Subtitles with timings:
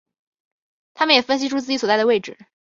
[0.95, 2.35] 他们也分析出自己所在的位置。